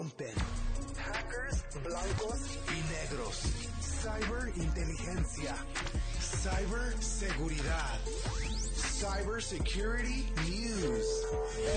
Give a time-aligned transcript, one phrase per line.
[0.00, 3.42] Hackers blancos y negros.
[3.82, 5.54] Cyberinteligencia.
[6.18, 8.00] Cyberseguridad.
[8.98, 11.04] Cybersecurity News.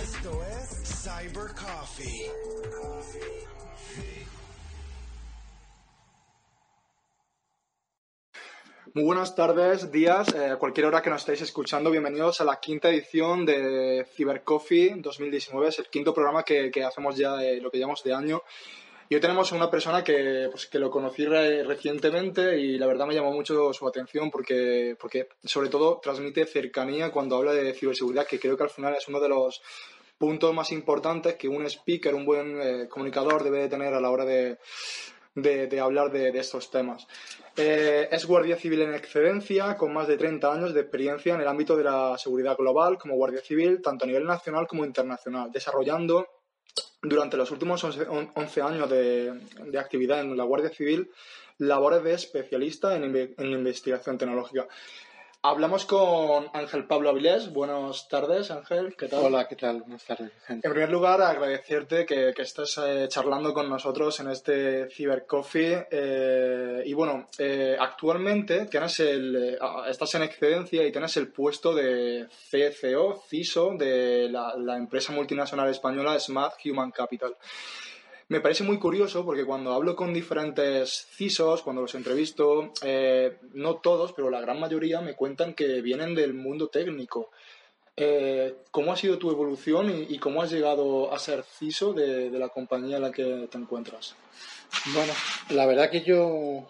[0.01, 2.31] Esto es Cyber Coffee.
[8.95, 11.89] Muy buenas tardes, días, eh, cualquier hora que nos estéis escuchando.
[11.89, 15.69] Bienvenidos a la quinta edición de Cyber Coffee 2019.
[15.69, 18.43] Es el quinto programa que, que hacemos ya de lo que llamamos de año.
[19.09, 22.85] Y hoy tenemos a una persona que, pues, que lo conocí re- recientemente y la
[22.85, 27.73] verdad me llamó mucho su atención porque, porque sobre todo transmite cercanía cuando habla de
[27.73, 29.61] ciberseguridad, que creo que al final es uno de los
[30.19, 34.09] puntos más importantes que un speaker, un buen eh, comunicador debe de tener a la
[34.11, 34.57] hora de,
[35.35, 37.07] de, hablar de, estos temas.
[37.55, 41.47] Eh, es guardia civil en excedencia, con más de 30 años de experiencia en el
[41.47, 46.27] ámbito de la seguridad global como guardia civil, tanto a nivel nacional como internacional, desarrollando
[47.01, 49.33] durante los últimos 11, on- 11 años de,
[49.77, 51.11] actividad en la Guardia Civil
[51.59, 54.67] labores de especialista en investigación tecnológica.
[55.45, 57.51] Hablamos con Ángel Pablo Avilés.
[57.51, 58.95] Buenas tardes, Ángel.
[58.95, 59.25] ¿Qué tal?
[59.25, 59.81] Hola, ¿qué tal?
[59.81, 60.65] Buenas tardes, gente.
[60.65, 65.87] En primer lugar, agradecerte que, que estés eh, charlando con nosotros en este Cyber Coffee.
[65.91, 71.75] eh, y bueno, eh, actualmente tienes el, ah, estás en excedencia y tienes el puesto
[71.75, 77.35] de CCO, CISO de la, la empresa multinacional española Smart Human Capital.
[78.29, 83.75] Me parece muy curioso porque cuando hablo con diferentes CISOs, cuando los entrevisto, eh, no
[83.75, 87.29] todos, pero la gran mayoría me cuentan que vienen del mundo técnico.
[87.95, 92.29] Eh, ¿Cómo ha sido tu evolución y, y cómo has llegado a ser CISO de,
[92.31, 94.15] de la compañía en la que te encuentras?
[94.95, 95.13] Bueno,
[95.51, 96.65] la verdad que yo,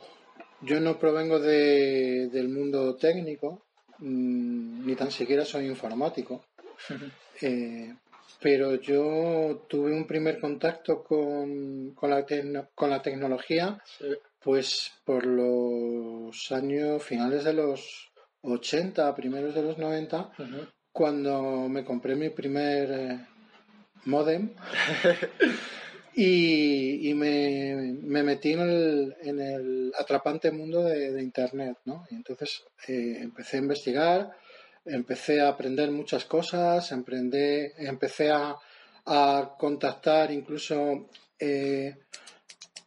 [0.62, 3.62] yo no provengo de- del mundo técnico,
[4.00, 6.44] mm, ni tan siquiera soy informático,
[7.42, 7.94] Eh,
[8.44, 14.06] pero yo tuve un primer contacto con, con la, tecno- con la tecnología Sí.
[14.42, 18.12] pues por los años finales de los
[18.42, 20.68] 80, primeros de los 90, Ujú.
[20.92, 23.20] cuando me compré mi primer eh,
[24.06, 24.54] modem
[26.16, 32.06] y, y me, me metí en el, en el atrapante mundo de, de Internet, ¿no?
[32.12, 34.32] Y entonces eh, empecé a investigar,
[34.86, 38.56] empecé a aprender muchas cosas, emprendé, empecé a,
[39.06, 41.10] a contactar incluso...
[41.40, 41.96] eh,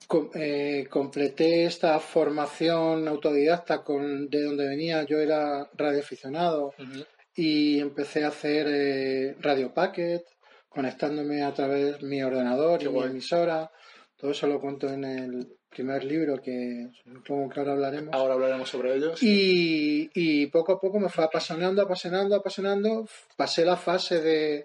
[0.07, 7.05] com- eh, completé esta formación autodidacta con, de donde venía, yo era radioaficionado Ujú.
[7.35, 10.23] y empecé a hacer eh, radio packet,
[10.69, 13.11] conectándome a través de mi ordenador Qué y mi guay.
[13.11, 13.71] emisora.
[14.17, 18.15] Todo eso lo cuento en el primer libro que supongo que ahora hablaremos.
[18.15, 19.23] Ahora hablaremos sobre ellos.
[19.23, 23.07] Y, y poco a poco me fue apasionando, apasionando, apasionando.
[23.37, 24.65] Pasé la fase de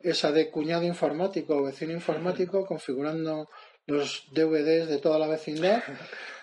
[0.00, 3.50] esa de cuñado informático o vecino informático, configurando
[3.86, 5.82] los DVDs de toda la vecindad.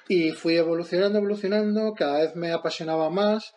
[0.07, 3.55] Y fui evolucionando, evolucionando, cada vez me apasionaba más.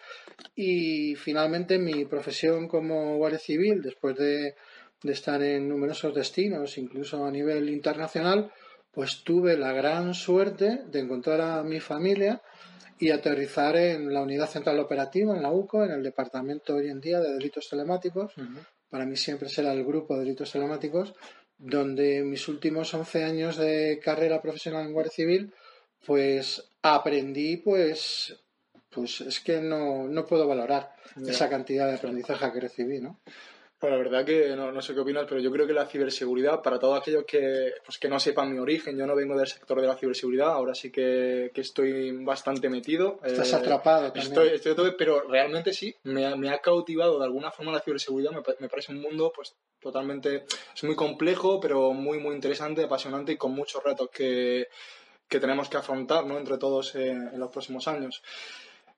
[0.55, 4.55] Y finalmente mi profesión como guardia civil, después de,
[5.03, 8.51] de estar en numerosos destinos, incluso a nivel internacional,
[8.97, 12.41] pues tuve la gran suerte de encontrar a mi familia
[12.99, 16.99] y aterrizar en la unidad central operativa, en la UCO, en el departamento hoy en
[16.99, 18.33] día de delitos telemáticos.
[18.89, 21.13] Para mí siempre será el grupo de delitos telemáticos,
[21.59, 25.53] donde mis últimos 11 años de carrera profesional en Guardia Civil,
[26.07, 28.35] pues aprendí, pues,
[28.89, 30.95] pues es que no, no puedo valorar
[31.27, 33.21] esa cantidad de aprendizaje que recibí, ¿no?
[33.87, 36.61] Pues la verdad que no, no sé qué opinas, pero yo creo que la ciberseguridad,
[36.61, 39.81] para todos aquellos que, pues, que no sepan mi origen, yo no vengo del sector
[39.81, 43.21] de la ciberseguridad, ahora sí que, que estoy bastante metido.
[43.23, 44.27] Estás Eh, atrapado también.
[44.27, 47.79] Estoy, estoy todo- pero realmente sí, me, ha- me ha cautivado de alguna forma la
[47.81, 52.83] ciberseguridad, me, me parece un mundo pues totalmente, es muy complejo, pero muy, muy interesante,
[52.83, 54.67] apasionante y con muchos retos que,
[55.29, 56.39] que tenemos que afrontar ¿no?
[56.39, 58.21] entre todos eh, en los próximos años.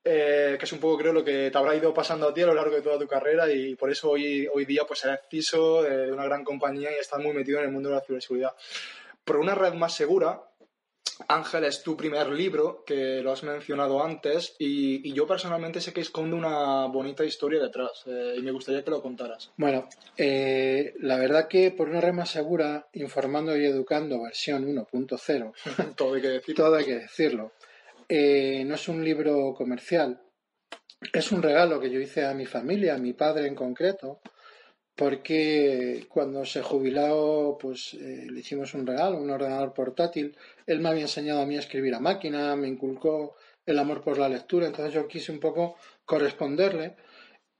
[0.05, 2.47] Eh, que es un poco creo lo que te habrá ido pasando a ti a
[2.47, 5.83] lo largo de toda tu carrera y por eso hoy, hoy día pues eres CISO
[5.83, 8.55] de una gran compañía y estás muy metido en el mundo de la ciberseguridad.
[9.25, 10.49] Por una red más segura,
[11.27, 16.01] Ángel es tu primer libro, que lo has mencionado antes, y, yo personalmente sé que
[16.01, 19.51] esconde una bonita historia detrás, eh, y me gustaría que lo contaras.
[19.57, 25.53] Bueno, eh, la verdad que por una red más segura, informando y educando versión 1.0,
[25.97, 26.65] todo hay que decirlo.
[26.65, 27.53] Todo hay que decirlo.
[28.09, 30.23] Eh, no es un libro comercial,
[31.13, 34.21] es un regalo que yo hice a mi familia, a mi padre en concreto,
[34.97, 40.37] porque cuando se jubiló, pues eh, le hicimos un regalo, un ordenador portátil.
[40.67, 44.19] Él me había enseñado a mí a escribir a máquina, me inculcó el amor por
[44.19, 46.97] la lectura, entonces yo quise un poco corresponderle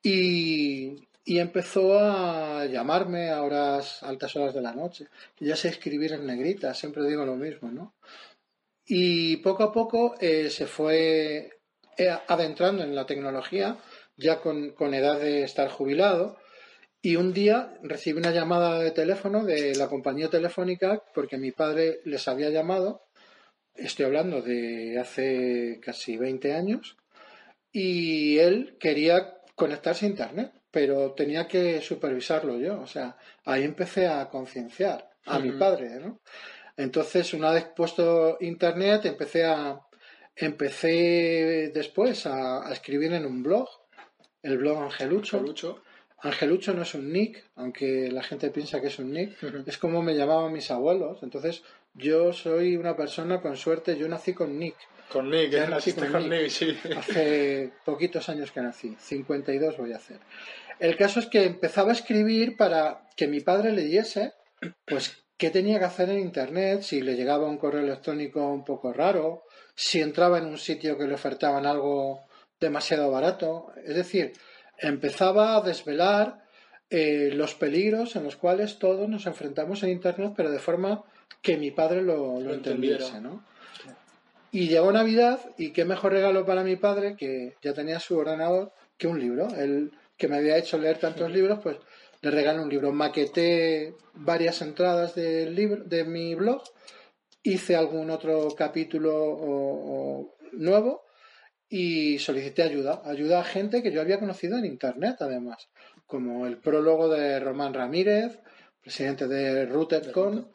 [0.03, 0.97] y,
[1.27, 5.07] empezó a llamarme a horas, altas horas de la noche.
[5.39, 7.95] ya sé escribir en negrita, siempre digo lo mismo, ¿no?
[8.89, 11.51] Y poco a poco eh, se fue
[11.97, 13.77] eh, adentrando en la tecnología,
[14.17, 16.39] ya con, con edad de estar jubilado
[17.01, 22.01] y un día recibí una llamada de teléfono de la compañía telefónica porque mi padre
[22.05, 23.03] les había llamado,
[23.75, 26.97] estoy hablando de hace casi 20 años,
[27.71, 32.81] y él quería conectarse a Internet, pero tenía que supervisarlo yo.
[32.81, 36.21] O sea, ahí empecé a concienciar a mi padre, ¿no?
[36.79, 39.79] Entonces, una vez puesto Internet, empecé a
[40.39, 43.69] empecé después a, escribir en un blog,
[44.43, 45.39] el blog Angelucho.
[45.39, 45.83] Angelucho
[46.21, 49.37] Angelucho no es un nick, aunque la gente piensa que es un nick,
[49.67, 51.23] es como me llamaban mis abuelos.
[51.23, 51.63] Entonces,
[51.95, 54.77] yo soy una persona con suerte, yo nací con nick.
[55.13, 56.77] Con Nick, ya nací con, Nick, sí.
[56.97, 60.21] Hace poquitos años que nací, 52 voy a hacer.
[60.79, 64.35] El caso es que empezaba a escribir para que mi padre leyese,
[64.85, 68.93] pues, qué tenía que hacer en Internet, si le llegaba un correo electrónico un poco
[68.93, 69.45] raro,
[69.75, 72.27] si entraba en un sitio que le ofertaban algo
[72.61, 73.73] demasiado barato.
[73.87, 74.33] Es decir,
[74.77, 76.43] empezaba a desvelar
[76.91, 81.05] eh, los peligros en los cuales todos nos enfrentamos en Internet, pero de forma
[81.41, 83.45] que mi padre lo, entendiese, ¿no?
[84.51, 88.73] Y llegó Navidad y qué mejor regalo para mi padre, que ya tenía su ordenador,
[88.97, 89.49] que un libro.
[89.55, 91.77] Él, que me había hecho leer tantos libros, pues
[92.21, 92.93] le regaló un libro.
[92.93, 96.63] Maqueté varias entradas del libro, de mi blog,
[97.43, 101.05] hice algún otro capítulo nuevo
[101.69, 105.69] y solicité ayuda, ayuda a gente que yo había conocido en Internet además,
[106.07, 108.39] como el prólogo de Román Ramírez,
[108.81, 110.51] presidente de RootedCon,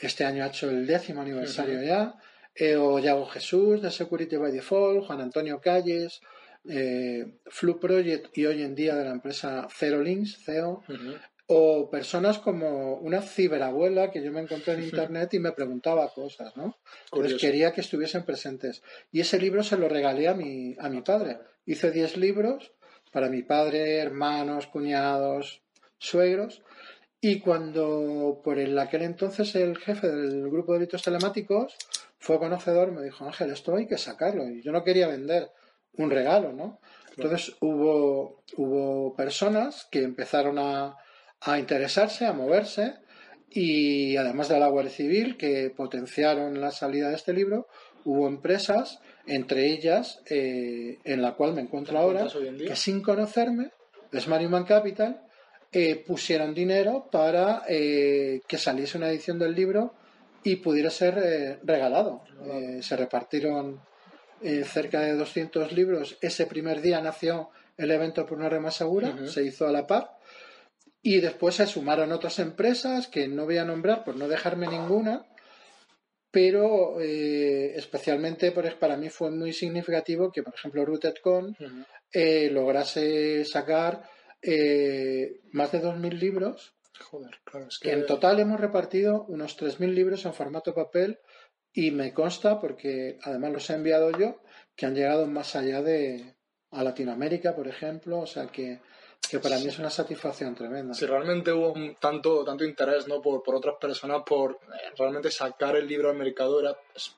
[0.00, 2.14] este año ha hecho el décimo aniversario ya,
[2.54, 6.20] eh, o Yago Jesús de Security by Default, Juan Antonio Calles,
[6.68, 10.82] eh, Flu Project y hoy en día de la empresa Zero Links, CEO,
[11.46, 16.56] o personas como una ciberabuela que yo me encontré en internet y me preguntaba cosas,
[16.56, 16.76] ¿no?
[17.10, 18.82] Pues quería que estuviesen presentes.
[19.10, 21.38] Y ese libro se lo regalé a mi, a mi padre.
[21.64, 22.72] Hice 10 libros
[23.12, 25.62] para mi padre, hermanos, cuñados,
[25.98, 26.62] suegros.
[27.20, 31.74] Y cuando por el, aquel entonces el jefe del grupo de delitos telemáticos
[32.18, 34.48] fue conocedor, me dijo, Ángel, esto hay que sacarlo.
[34.48, 35.50] Y yo no quería vender
[35.98, 36.80] un regalo, ¿no?
[37.16, 40.96] Entonces hubo, hubo personas que empezaron a,
[41.40, 42.94] a interesarse, a moverse
[43.50, 47.66] y además de la Guardia Civil que potenciaron la salida de este libro,
[48.04, 52.26] hubo empresas, entre ellas eh, en la cual me encuentro ahora,
[52.58, 53.70] que sin conocerme,
[54.12, 55.22] Smart Human Capital,
[55.72, 59.94] eh, pusieron dinero para eh, que saliese una edición del libro
[60.42, 62.22] y pudiera ser regalado.
[62.80, 63.80] se repartieron
[64.64, 66.18] cerca de 200 libros.
[66.20, 70.18] Ese primer día nació el evento por una rema segura, se hizo a la par
[71.02, 75.26] y después se sumaron otras empresas que no voy a nombrar por no dejarme ninguna,
[76.30, 81.56] pero eh, especialmente para mí fue muy significativo que, por ejemplo, RootedCon
[82.12, 84.02] eh, lograse sacar
[84.42, 86.74] eh, más de 2.000 libros.
[87.00, 87.92] Joder, claro, que...
[87.92, 91.20] En total hemos repartido unos 3.000 libros en formato papel
[91.72, 94.40] y me consta, porque además los he enviado yo,
[94.74, 96.34] que han llegado más allá de
[96.70, 98.80] a Latinoamérica, por ejemplo, o sea que
[99.28, 100.94] que para mí es una satisfacción tremenda.
[100.94, 103.20] Si realmente hubo tanto, tanto interés ¿no?
[103.20, 106.76] por, por otras personas por eh, realmente sacar el libro al mercado, era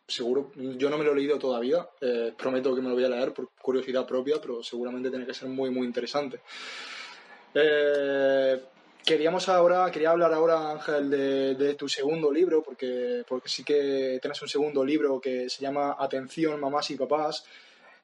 [0.09, 3.09] seguro, yo no me lo he leído todavía, eh, prometo que me lo voy a
[3.09, 6.41] leer por curiosidad propia, pero seguramente tiene que ser muy, muy interesante.
[7.55, 8.61] Eh,
[9.05, 14.19] queríamos ahora, quería hablar ahora, Ángel, de, de, tu segundo libro, porque, porque sí que
[14.21, 17.45] tienes un segundo libro que se llama Atención, mamás y papás.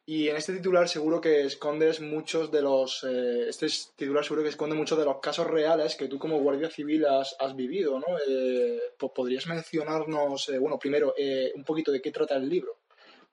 [0.08, 3.02] Y en este titular seguro que escondes muchos de los.
[3.02, 6.70] Eh, este titular seguro que esconde muchos de los casos reales que tú como Guardia
[6.70, 8.06] Civil has, has vivido, ¿no?
[8.28, 11.12] Eh, pues podrías mencionarnos, eh, bueno, primero,
[11.56, 12.76] un poquito de qué trata el libro.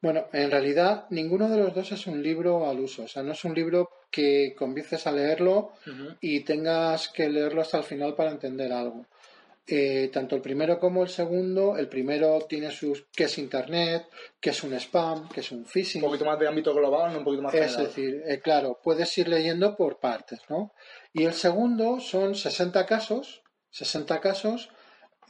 [0.01, 3.03] Bueno, en realidad ninguno de los dos es un libro al uso.
[3.03, 5.73] O sea, no es un libro que comiences a leerlo
[6.21, 9.07] y tengas que leerlo hasta el final para entender algo.
[9.65, 14.05] Eh, tanto el primero como el segundo, el primero tiene sus qué es Internet,
[14.39, 16.03] qué es un spam, qué es un phishing.
[16.03, 19.27] Un poquito más de ámbito global, un poquito más Es decir, eh, claro, puedes ir
[19.29, 20.73] leyendo por partes, ¿no?
[21.11, 23.41] Y el segundo son 60 casos,
[23.71, 24.69] 60 casos,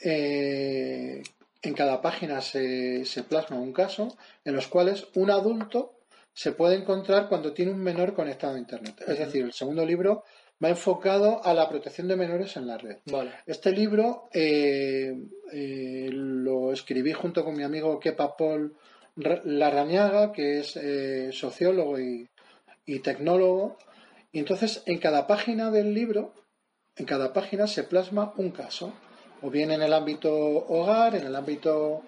[0.04, 1.24] eh,
[1.62, 6.03] en cada página se, se plasma un caso, en los cuales un adulto
[6.34, 9.04] se puede encontrar cuando tiene un menor conectado a Internet.
[9.08, 10.24] Es decir, el segundo libro
[10.64, 12.98] va enfocado a la protección de menores en la red.
[13.46, 15.14] Este libro eh,
[15.52, 18.76] eh, lo escribí junto con mi amigo Kepa Paul
[19.16, 22.30] Larrañaga, que es eh, sociólogo y,
[23.04, 23.78] tecnólogo.
[24.32, 26.34] Y entonces en cada página del libro,
[26.96, 28.94] en cada página se plasma un caso,
[29.42, 32.04] o bien en el ámbito hogar, en el ámbito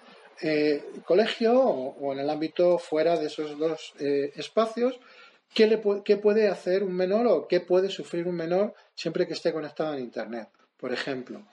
[1.04, 4.98] colegio o, en el ámbito fuera de esos dos espacios
[5.56, 9.54] ¿Qué, le, puede hacer un menor o qué puede sufrir un menor siempre que esté
[9.54, 10.48] conectado a Internet?
[10.76, 11.46] Por ejemplo,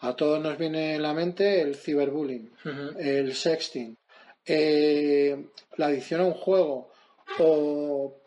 [0.00, 2.50] a todos nos viene en la mente el ciberbullying,
[2.98, 3.96] el sexting,
[4.44, 6.90] eh, la adicción a un juego
[7.38, 8.20] o,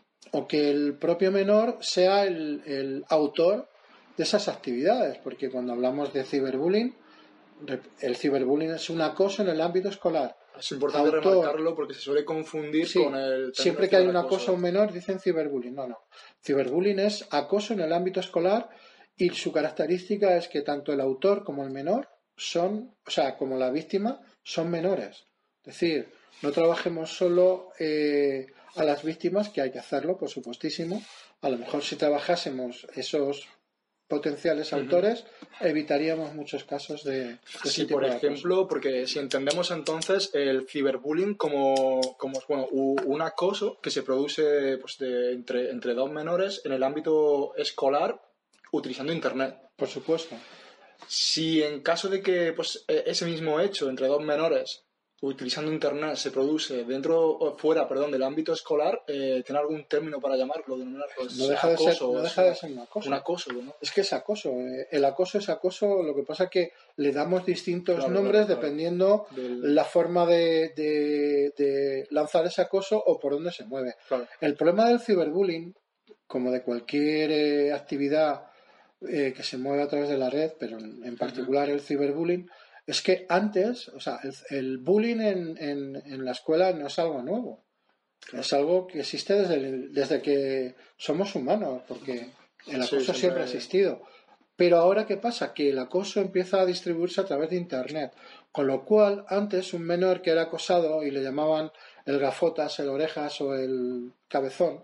[0.48, 3.68] que el propio menor sea el, autor
[4.16, 6.96] de esas actividades, porque cuando hablamos de ciberbullying,
[8.00, 10.38] el ciberbullying es un acoso en el ámbito escolar.
[10.58, 13.54] Es importante remarcarlo porque se suele confundir con el.
[13.54, 15.76] Siempre que hay una acoso a un menor dicen ciberbullying.
[15.76, 16.00] No, no.
[16.44, 18.70] Ciberbullying es acoso en el ámbito escolar
[19.16, 23.58] y su característica es que tanto el autor como el menor son, o sea, como
[23.58, 25.26] la víctima, son menores.
[25.64, 26.10] Es decir,
[26.42, 31.02] no trabajemos solo eh, a las víctimas, que hay que hacerlo, por supuestísimo.
[31.42, 33.48] A lo mejor si trabajásemos esos
[34.08, 35.26] potenciales autores,
[35.60, 37.38] evitaríamos muchos casos de...
[37.66, 43.92] sí, por ejemplo, porque si entendemos entonces el ciberbullying como, como bueno, un acoso que
[43.92, 48.22] se produce pues, de, entre, entre dos menores en el ámbito escolar
[48.72, 49.56] utilizando Internet.
[49.76, 50.36] Por supuesto.
[51.08, 54.87] Si en caso de que pues, e, ese mismo hecho entre dos menores
[55.22, 60.20] utilizando Internet se produce dentro o fuera perdón, del ámbito escolar, eh, ¿tiene algún término
[60.20, 60.78] para llamarlo?
[60.78, 63.08] no deja, de, ser, no deja de ser un acoso.
[63.10, 63.76] Un acoso ¿no?
[63.82, 64.52] Es que es acoso.
[64.52, 69.28] Eh, el acoso es acoso, lo que pasa es que le damos distintos nombres dependiendo
[69.36, 73.96] la forma de, de, lanzar ese acoso o por dónde se mueve.
[74.40, 75.74] El problema del ciberbullying,
[76.28, 78.44] como de cualquier eh, actividad
[79.00, 82.50] que se mueve a través de la red, pero en, particular el ciberbullying,
[82.88, 87.64] es que antes, o sea, el, bullying en, la escuela no es algo nuevo.
[88.32, 92.30] Es algo que existe desde, desde que somos humanos, porque
[92.66, 94.02] el acoso siempre ha existido.
[94.56, 95.54] Pero ahora, ¿qué pasa?
[95.54, 98.14] Que el acoso empieza a distribuirse a través de Internet.
[98.54, 101.72] Con lo cual, antes un menor que era acosado y le llamaban
[102.06, 104.84] el gafotas, el orejas o el cabezón,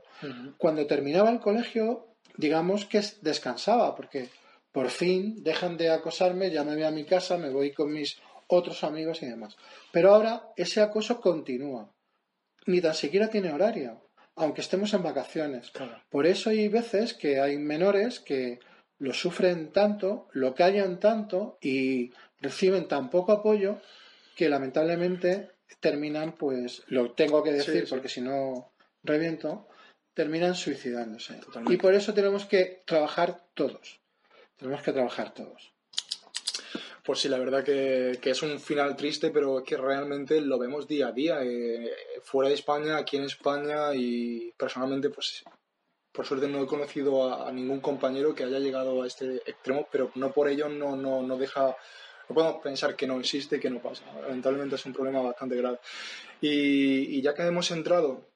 [0.58, 2.06] cuando terminaba el colegio,
[2.38, 4.30] digamos que descansaba, porque
[4.74, 8.18] por fin dejan de acosarme, ya me voy a mi casa, me voy con mis
[8.48, 9.56] otros amigos y demás.
[9.92, 11.89] Pero ahora ese acoso continúa.
[12.65, 14.01] Ni tan siquiera tiene horario,
[14.36, 15.72] aunque estemos en vacaciones.
[16.10, 18.60] Por eso hay veces que hay menores que
[18.98, 23.80] lo sufren tanto, lo callan tanto y reciben tan poco apoyo
[24.36, 28.72] que lamentablemente terminan, pues, lo tengo que decir porque si no
[29.03, 29.68] reviento,
[30.15, 31.39] terminan suicidándose.
[31.68, 34.03] Y por eso tenemos que trabajar todos.
[34.58, 35.74] Tenemos que trabajar todos.
[37.04, 41.08] Pues sí, la verdad que, es un final triste, pero que realmente lo vemos día
[41.10, 41.92] a día, eh,
[42.22, 45.44] fuera de España, aquí en España y personalmente, pues
[46.14, 50.12] por suerte no he conocido a, ningún compañero que haya llegado a este extremo, pero
[50.16, 51.76] no por ello no, no, no deja,
[52.30, 54.06] no podemos pensar que no existe, que no pasa.
[54.22, 55.80] Lamentablemente es un problema bastante grave.
[56.40, 58.30] Y, y ya que hemos entrado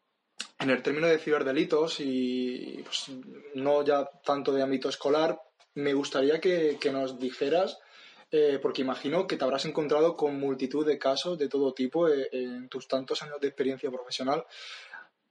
[0.60, 3.12] en el término de ciberdelitos y pues,
[3.56, 5.40] no ya tanto de ámbito escolar,
[5.78, 7.78] me gustaría que, nos dijeras,
[8.32, 12.30] eh, porque imagino que te habrás encontrado con multitud de casos de todo tipo eh,
[12.32, 14.44] en tus tantos años de experiencia profesional,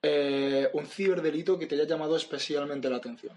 [0.02, 3.36] eh, un ciberdelito que te haya llamado especialmente la atención.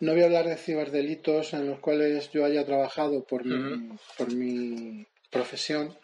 [0.00, 4.30] no voy a hablar de ciberdelitos en los cuales yo haya trabajado por, mi, por
[4.30, 5.96] mi profesión.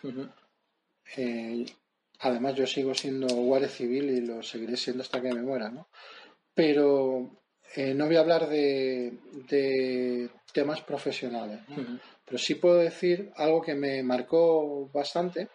[2.21, 5.89] además, yo sigo siendo guardia civil y lo seguiré siendo hasta que me muera, ¿no?
[6.55, 7.38] Pero
[7.77, 9.13] eh, no voy a hablar de,
[10.53, 11.61] temas profesionales,
[12.25, 15.49] pero sí puedo decir algo que me marcó bastante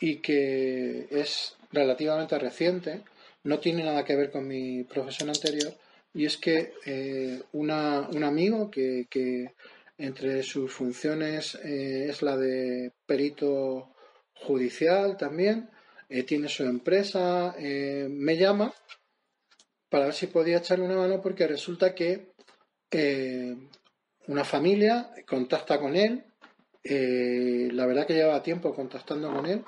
[0.00, 3.02] y que es relativamente reciente,
[3.44, 5.72] no tiene nada que ver con mi profesión anterior,
[6.14, 9.06] y es que eh, un amigo que,
[9.98, 13.94] entre sus funciones eh, es la de perito
[14.34, 15.70] judicial también,
[16.08, 18.74] eh, tiene su empresa, me llama
[19.92, 22.32] para ver si podía echarle una mano porque resulta que
[22.90, 23.54] eh,
[24.26, 26.24] una familia contacta con él,
[26.82, 29.62] la verdad que llevaba tiempo contactando con él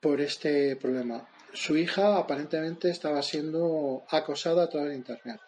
[0.00, 1.28] por este problema.
[1.52, 5.40] Su hija aparentemente estaba siendo acosada a través de Internet,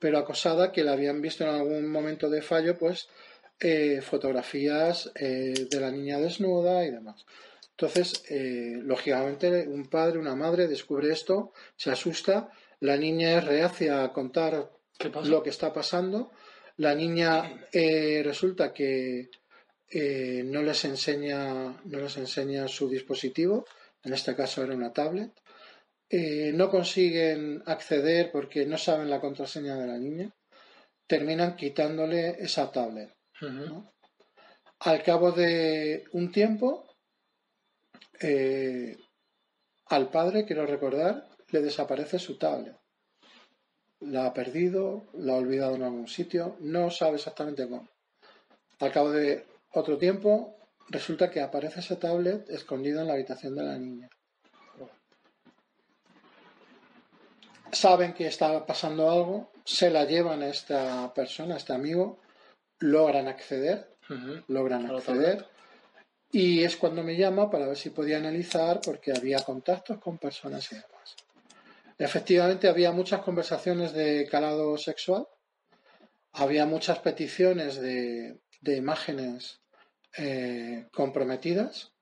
[0.00, 3.08] pero acosada que la habían visto en algún momento de fallo, pues
[4.02, 7.24] fotografías de la niña desnuda y demás.
[7.80, 14.04] Entonces, eh, lógicamente, un padre, una madre descubre esto, se asusta, la niña es reacia
[14.04, 14.70] a contar
[15.24, 16.30] lo que está pasando,
[16.76, 19.30] la niña eh, resulta que
[19.88, 23.64] eh, no les enseña no les enseña su dispositivo,
[24.02, 25.32] en este caso era una tablet,
[26.54, 30.34] no consiguen acceder porque no saben la contraseña de la niña,
[31.06, 33.12] terminan quitándole esa tablet.
[34.80, 36.86] Al cabo de un tiempo,
[38.20, 38.96] eh,
[39.86, 42.76] al padre, quiero recordar, le desaparece su tablet.
[44.00, 47.88] La ha perdido, la ha olvidado en algún sitio, no sabe exactamente cómo.
[48.78, 50.56] Al cabo de otro tiempo,
[50.88, 54.08] resulta que aparece esa tablet escondida en la habitación de la niña.
[57.72, 62.18] Saben que está pasando algo, se la llevan a esta persona, a este amigo,
[62.80, 63.96] logran acceder,
[64.48, 65.46] logran acceder
[66.32, 70.70] y es cuando me llama para ver si podía analizar porque había contactos con personas
[70.72, 71.16] y demás.
[72.00, 75.28] Efectivamente había muchas conversaciones de calado sexual,
[76.32, 79.60] había muchas peticiones de, imágenes
[80.16, 81.92] eh, comprometidas,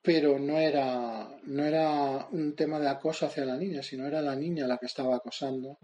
[0.00, 4.34] pero no era, no era un tema de acoso hacia la niña, sino era la
[4.34, 5.78] niña la que estaba acosando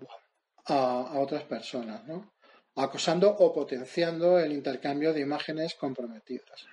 [0.65, 2.33] a, otras personas, ¿no?
[2.77, 6.67] acosando o potenciando el intercambio de imágenes comprometidas.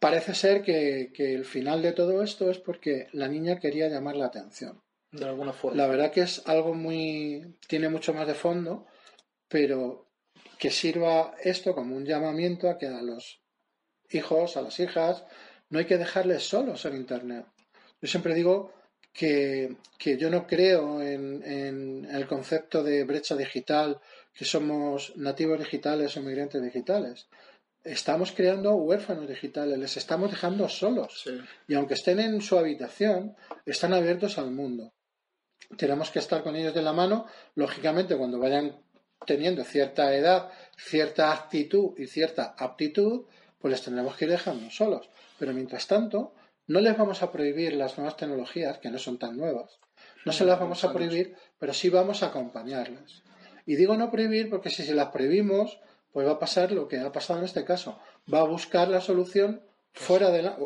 [0.00, 4.26] Parece ser que, el final de todo esto es porque la niña quería llamar la
[4.26, 4.82] atención.
[5.10, 5.76] De alguna forma.
[5.76, 7.56] La verdad que es algo muy.
[7.68, 8.86] tiene mucho más de fondo,
[9.48, 10.08] pero
[10.58, 13.42] que sirva esto como un llamamiento a que a los
[14.10, 15.24] hijos, a las hijas,
[15.70, 17.46] no hay que dejarles solos en Internet.
[18.00, 18.72] Yo siempre digo
[19.12, 19.76] que,
[20.18, 24.00] yo no creo en, el concepto de brecha digital,
[24.34, 27.28] que somos nativos digitales o migrantes digitales.
[27.84, 31.24] Estamos creando huérfanos digitales, les estamos dejando solos.
[31.68, 34.94] Y aunque estén en su habitación, están abiertos al mundo.
[35.76, 37.26] Tenemos que estar con ellos de la mano.
[37.54, 38.82] Lógicamente, cuando vayan
[39.26, 43.26] teniendo cierta edad, cierta actitud y cierta aptitud,
[43.58, 45.10] pues les tendremos que ir dejando solos.
[45.38, 46.34] Pero mientras tanto,
[46.66, 49.78] no les vamos a prohibir las nuevas tecnologías, que no son tan nuevas.
[50.24, 53.22] No se las vamos a prohibir, pero sí vamos a acompañarlas.
[53.66, 55.78] Y digo no prohibir porque si se las prohibimos,
[56.14, 57.98] pues va a pasar lo que ha pasado en este caso.
[58.32, 59.60] Va a buscar la solución
[59.92, 60.56] fuera de la...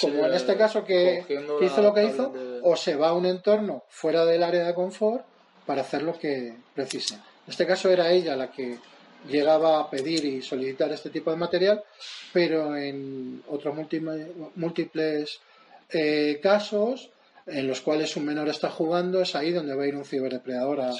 [0.00, 1.24] Como en este caso que,
[1.62, 5.24] hizo lo que hizo, o se va a un entorno fuera del área de confort
[5.66, 7.14] para hacer lo que precise.
[7.14, 8.78] En este caso era ella la que
[9.28, 11.82] llegaba a pedir y solicitar este tipo de material,
[12.32, 13.74] pero en otros
[14.54, 15.40] múltiples
[15.90, 17.10] eh, casos
[17.46, 20.80] en los cuales un menor está jugando es ahí donde va a ir un ciberdepredador
[20.80, 20.92] a,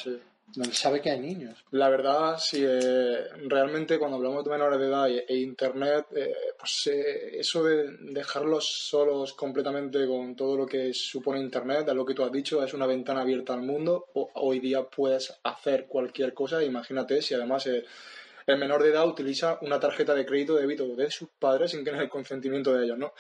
[0.55, 1.65] donde sabe que hay niños.
[1.71, 6.87] La verdad, sí, eh, realmente cuando hablamos de menores de edad e, Internet, eh, pues
[6.87, 12.25] eso de dejarlos solos completamente con todo lo que supone Internet, a lo que tú
[12.25, 14.07] has dicho, es una ventana abierta al mundo.
[14.15, 19.79] hoy día puedes hacer cualquier cosa, imagínate si además el menor de edad utiliza una
[19.79, 23.13] tarjeta de crédito de débito de sus padres sin tener el consentimiento de ellos, ¿no?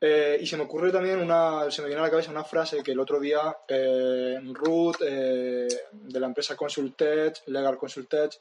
[0.00, 2.82] Eh, y se me ocurre también una, se me viene a la cabeza una frase
[2.82, 8.38] que el otro día eh, Ruth eh, de la empresa Consultech, Legal Consultech,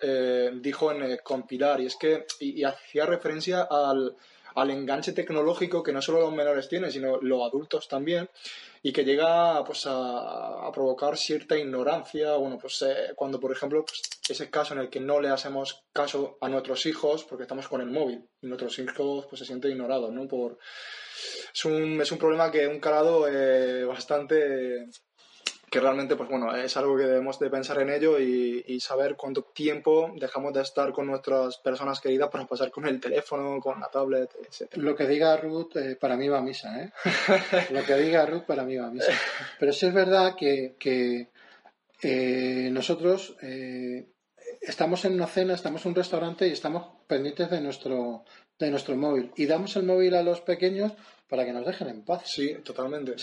[0.56, 4.16] dijo en compilar y es que y, hacía referencia al,
[4.56, 8.30] al, enganche tecnológico que no solo los menores tienen, sino los adultos también
[8.84, 14.50] y que llega pues a, provocar cierta ignorancia, bueno, pues cuando por ejemplo pues, ese
[14.50, 17.90] caso en el que no le hacemos caso a nuestros hijos porque estamos con el
[17.90, 20.28] móvil y nuestros hijos pues se sienten ignorados, ¿no?
[20.28, 20.58] Por
[21.54, 24.88] es un, es un problema que un calado eh, bastante
[25.70, 29.44] que realmente, pues bueno, es algo que debemos de pensar en ello y, saber cuánto
[29.44, 33.90] tiempo dejamos de estar con nuestras personas queridas para pasar con el teléfono, con la
[33.90, 34.76] tablet, etc.
[34.76, 36.92] Lo que diga Ruth eh, para mí va a misa, ¿eh?
[37.72, 39.12] Lo que diga Ruth para mí va a misa.
[39.60, 41.30] Pero sí es verdad que, que
[42.04, 43.36] eh, nosotros
[44.62, 48.24] estamos en una cena, estamos en un restaurante y estamos pendientes de nuestro,
[48.60, 49.32] de nuestro móvil.
[49.36, 50.92] Y damos el móvil a los pequeños
[51.28, 52.24] para que nos dejen en paz.
[52.26, 53.16] Sí, totalmente.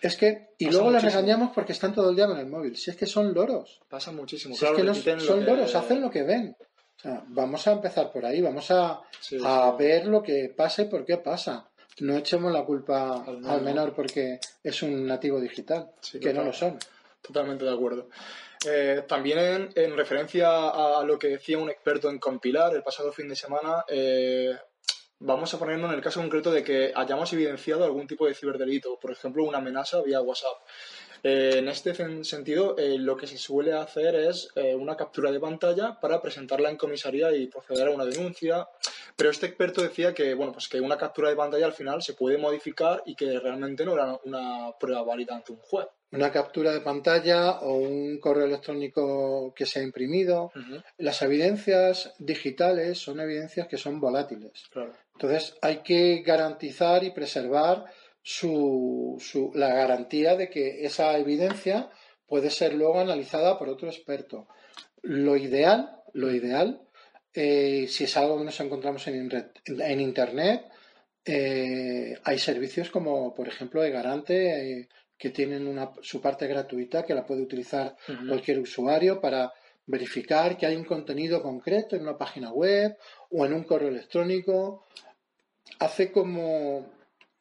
[0.00, 2.76] es, que, y luego les regañamos porque están todo el día con el móvil.
[2.76, 3.80] Si es que son loros.
[3.88, 4.54] Pasa muchísimo.
[4.54, 6.56] Si es que son loros, hacen lo que ven.
[6.96, 9.00] O sea, vamos a empezar por ahí, vamos a,
[9.44, 11.66] a ver lo que pasa y por qué pasa.
[12.00, 13.94] no echemos la culpa Al al menor.
[13.94, 16.78] porque es un nativo digital, Sí, que no lo son.
[17.22, 18.08] Totalmente de acuerdo.
[18.66, 23.10] Eh, también en, en referencia a lo que decía un experto en compilar el pasado
[23.12, 24.54] fin de semana, eh,
[25.20, 28.98] vamos a ponernos en el caso concreto de que hayamos evidenciado algún tipo de ciberdelito,
[28.98, 30.56] por ejemplo, una amenaza vía WhatsApp.
[31.22, 35.30] Eh, en este sen- sentido, eh, lo que se suele hacer es eh, una captura
[35.30, 38.66] de pantalla para presentarla en comisaría y proceder a una denuncia.
[39.16, 42.14] Pero este experto decía que, bueno, pues que una captura de pantalla al final se
[42.14, 45.86] puede modificar y que realmente no era una prueba válida ante un juez.
[46.12, 50.50] Una captura de pantalla o un correo electrónico que se ha imprimido.
[50.96, 54.50] Las evidencias digitales son evidencias que son volátiles.
[54.72, 54.92] Claro.
[55.20, 57.84] Entonces hay que garantizar y preservar
[58.22, 61.90] su, su- la garantía de que esa evidencia
[62.26, 64.48] puede ser luego analizada por otro experto.
[65.02, 66.80] Lo ideal, lo ideal,
[67.34, 70.64] eh, si es algo que nos encontramos en, Internet,
[71.26, 74.36] eh, hay servicios como, por ejemplo, de Garante,
[74.80, 77.94] eh, que tienen una, su parte gratuita que la puede utilizar
[78.26, 79.52] cualquier usuario para
[79.84, 82.96] verificar que hay un contenido concreto en una página web
[83.30, 84.86] o en un correo electrónico.
[85.78, 86.86] Hace como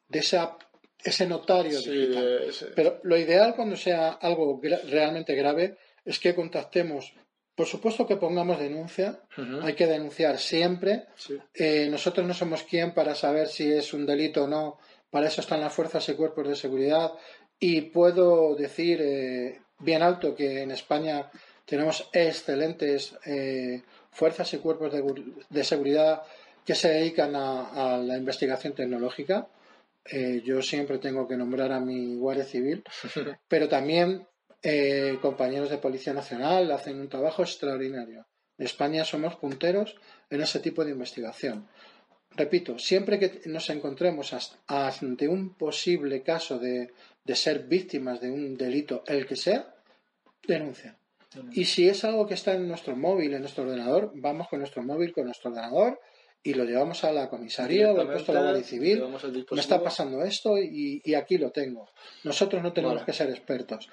[0.07, 0.57] de esa,
[1.03, 2.43] ese notario Sí, digital.
[2.47, 7.13] es- Pero lo ideal cuando sea algo gra- realmente grave es que contactemos.
[7.55, 9.19] Por supuesto que pongamos denuncia,
[9.61, 11.05] hay que denunciar siempre.
[11.17, 11.37] Sí.
[11.53, 14.79] Eh, nosotros no somos quien para saber si es un delito o no.
[15.09, 17.11] Para eso están las fuerzas y cuerpos de seguridad.
[17.59, 21.29] Y puedo decir eh, bien alto que en España
[21.65, 24.93] tenemos excelentes eh, fuerzas y cuerpos
[25.49, 26.23] de seguridad
[26.69, 29.47] que se dedican a, a la investigación tecnológica.
[30.05, 32.84] Eh, yo siempre tengo que nombrar a mi Guardia Civil,
[33.47, 34.27] pero también
[34.62, 38.27] eh, compañeros de Policía Nacional hacen un trabajo extraordinario.
[38.60, 39.95] En España somos punteros
[40.29, 41.67] en ese tipo de investigación.
[42.36, 44.32] Repito, siempre que nos encontremos
[44.67, 49.73] ante un posible caso de, de ser víctimas de un delito, el que sea,
[50.47, 50.99] denuncia.
[51.51, 54.84] Y si es algo que está en nuestro móvil, en nuestro ordenador, vamos con nuestro
[54.84, 55.99] móvil, con nuestro ordenador
[56.43, 58.99] y lo llevamos a la comisaría o al puesto de la Guardia Civil.
[59.56, 61.89] Me está pasando esto y, y aquí lo tengo.
[62.23, 63.89] Nosotros no tenemos que ser expertos.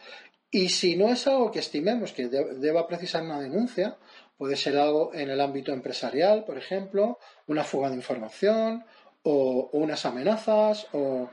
[0.51, 3.97] Y si no es algo que estimemos que de- deba precisar una denuncia,
[4.39, 8.85] puede ser algo en el ámbito empresarial, por ejemplo, una fuga de información
[9.25, 11.29] o, o unas amenazas o,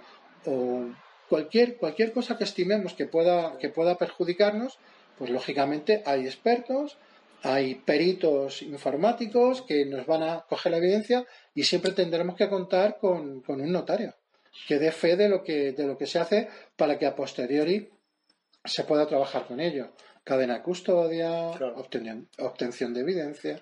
[0.45, 0.85] o
[1.29, 4.79] cualquier, cualquier cosa que estimemos que pueda, que pueda perjudicarnos,
[5.17, 6.97] pues lógicamente hay expertos,
[7.43, 12.97] hay peritos informáticos que nos van a coger la evidencia y siempre tendremos que contar
[12.97, 14.15] con, con un notario
[14.67, 17.89] que dé fe de lo que, de lo que se hace para que a posteriori
[18.63, 19.91] se pueda trabajar con ello.
[20.23, 21.75] Cadena de custodia, Claro.
[21.77, 23.61] obtención, obtención de evidencia.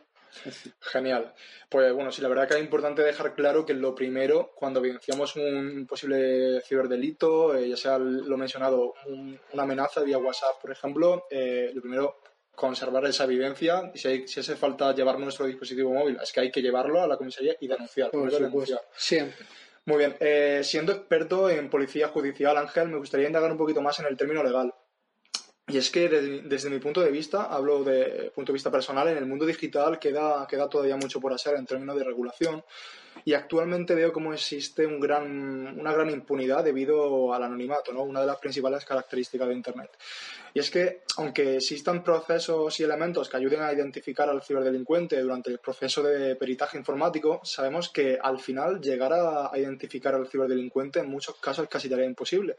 [0.80, 1.34] Genial.
[1.70, 5.36] Pues bueno, sí, la verdad que es importante dejar claro que lo primero, cuando evidenciamos
[5.36, 11.26] un posible ciberdelito, eh, ya sea lo mencionado, un- una amenaza vía WhatsApp, por ejemplo,
[11.30, 12.16] eh, lo primero,
[12.62, 13.92] conservar esa evidencia.
[13.94, 17.02] Y si, hay- si hace falta llevar nuestro dispositivo móvil, es que hay que llevarlo
[17.02, 18.12] a la comisaría y denunciar.
[18.12, 18.82] Por supuesto, denunciar.
[18.96, 19.46] siempre.
[19.86, 24.00] Muy bien, eh, siendo experto en policía judicial, Ángel, me gustaría indagar un poquito más
[24.00, 24.72] en el término legal.
[25.72, 29.18] Y es que desde, mi punto de vista, hablo de punto de vista personal, en
[29.18, 32.62] el mundo digital queda, queda todavía mucho por hacer en términos de regulación.
[33.24, 38.04] Y actualmente veo cómo existe un gran, una gran impunidad debido al anonimato, ¿no?
[38.04, 39.92] una de las principales características de Internet.
[40.54, 45.52] Y es que, aunque existan procesos y elementos que ayuden a identificar al ciberdelincuente durante
[45.52, 51.00] el proceso de peritaje informático, sabemos que al final llegar a, a identificar al ciberdelincuente
[51.00, 52.58] en muchos casos casi tarea imposible.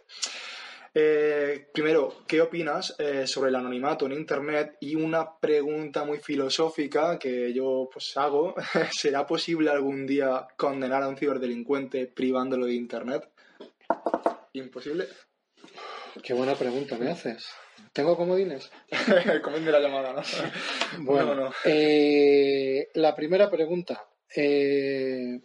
[0.94, 4.76] Eh, primero, ¿qué opinas eh, sobre el anonimato en Internet?
[4.80, 8.54] Y una pregunta muy filosófica que yo pues hago,
[8.92, 13.28] ¿será posible algún día condenar a un ciberdelincuente privándolo de Internet?
[14.52, 15.06] Imposible.
[16.22, 17.46] Qué buena pregunta me haces.
[17.94, 18.70] ¿Tengo comodines?
[19.42, 20.22] Comiende la llamada, ¿no?
[21.04, 21.50] Bueno, No, no.
[21.64, 24.04] eh, la primera pregunta.
[24.34, 25.40] Eh,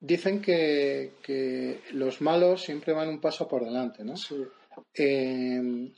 [0.00, 4.16] dicen que, que los malos siempre van un paso por delante, ¿no?
[4.16, 4.46] Sí.
[4.94, 5.90] Eh,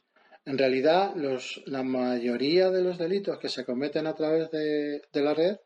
[0.46, 5.22] en realidad, los, la mayoría de los delitos que se cometen a través de, de
[5.22, 5.56] la red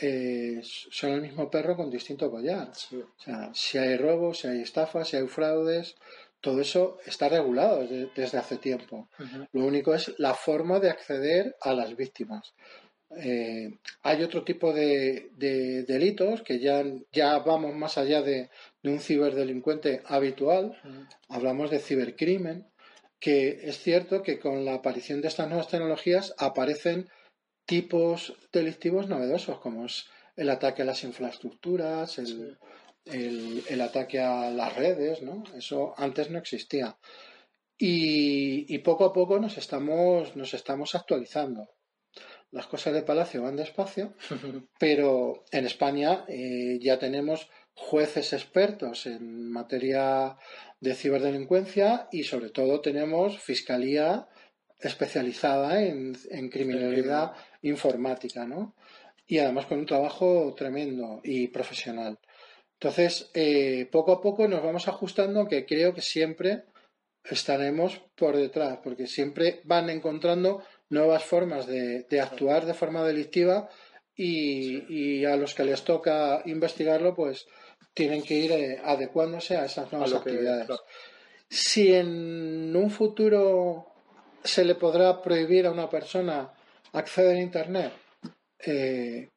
[0.00, 2.70] eh, son el mismo perro con distinto collar.
[2.74, 2.96] Sí.
[2.96, 5.96] O sea, si hay robos, si hay estafas, si hay fraudes,
[6.40, 9.08] todo eso está regulado desde, desde hace tiempo.
[9.52, 12.54] Lo único es la forma de acceder a las víctimas.
[13.10, 18.50] Eh, hay otro tipo de, de delitos que ya, ya vamos más allá de,
[18.82, 20.76] de un ciberdelincuente habitual,
[21.28, 22.66] hablamos de cibercrimen,
[23.20, 27.08] que es cierto que con la aparición de estas nuevas tecnologías aparecen
[27.64, 32.58] tipos delictivos novedosos, como es el ataque a las infraestructuras, el,
[33.04, 35.44] el, el ataque a las redes, ¿no?
[35.56, 36.98] Eso antes no existía.
[37.78, 41.68] Y, y poco a poco nos estamos, nos estamos actualizando.
[42.50, 44.14] Las cosas de Palacio van despacio,
[44.78, 50.36] pero en España eh, ya tenemos jueces expertos en materia
[50.80, 54.28] de ciberdelincuencia y sobre todo tenemos fiscalía
[54.80, 57.32] especializada en, en criminalidad
[57.62, 58.74] informática, ¿no?
[59.26, 62.18] Y además con un trabajo tremendo y profesional.
[62.78, 66.64] Entonces, eh, poco a poco nos vamos ajustando, que creo que siempre
[67.24, 73.68] estaremos por detrás, porque siempre van encontrando nuevas formas de, de actuar de forma delictiva
[74.14, 74.84] y,
[75.20, 77.46] y, a los que les toca investigarlo, pues
[77.92, 80.66] tienen que ir eh, adecuándose a esas nuevas A lo que- actividades.
[80.66, 80.82] claro.
[81.48, 83.86] Si en un futuro
[84.42, 86.50] se le podrá prohibir a una persona
[86.92, 87.92] acceder a Internet,
[88.66, 89.28] eh,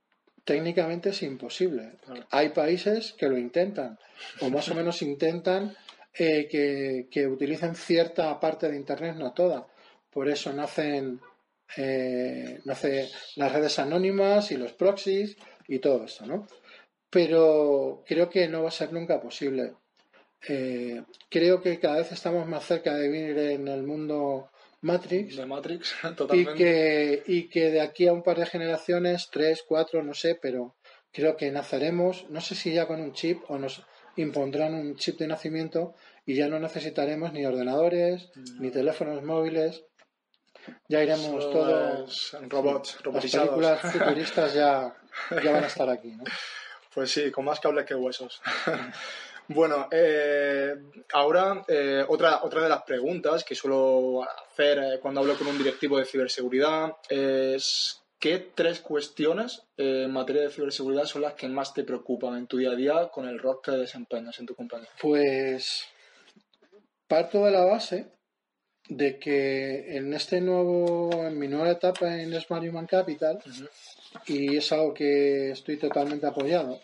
[0.43, 1.93] técnicamente es imposible.
[2.05, 2.25] Claro.
[2.31, 3.99] Hay países que lo intentan,
[4.41, 5.75] o más o menos intentan
[6.13, 9.67] eh, que, que utilicen cierta parte de Internet, no toda.
[10.09, 11.19] Por eso nacen,
[11.77, 16.47] eh, nace las redes anónimas y los proxies y todo eso, ¿no?
[17.09, 19.73] Pero creo que no va a ser nunca posible.
[20.47, 24.49] Eh, creo que cada vez estamos más cerca de vivir en el mundo
[24.81, 26.53] Matrix De Matrix, y totalmente.
[26.55, 30.75] que, y que de aquí a un par de generaciones, tres, cuatro, no sé, pero
[31.11, 33.83] creo que naceremos, no sé si ya con un chip o nos
[34.15, 38.29] impondrán un chip de nacimiento y ya no necesitaremos ni ordenadores,
[38.59, 39.83] ni teléfonos móviles.
[40.87, 42.37] Ya iremos Eso todos.
[42.47, 43.49] robots, Las robotizados.
[43.49, 44.95] películas futuristas ya,
[45.43, 46.23] ya van a estar aquí, ¿no?
[46.93, 48.41] Pues sí, con más cables que huesos.
[49.47, 50.75] bueno, eh,
[51.13, 55.57] ahora eh, otra, otra de las preguntas que suelo hacer eh, cuando hablo con un
[55.57, 61.73] directivo de ciberseguridad es ¿qué tres cuestiones en materia de ciberseguridad son las que más
[61.73, 64.89] te preocupan en tu día a día con el rol que desempeñas en tu compañía?
[65.01, 65.85] Pues
[67.07, 68.07] parto de la base
[68.89, 73.39] de que en este nuevo, en mi nueva etapa en Smart Human Capital,
[74.25, 76.81] y es algo que estoy totalmente apoyado,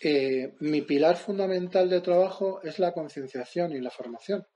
[0.00, 4.46] eh, mi pilar fundamental de trabajo es la concienciación y la formación.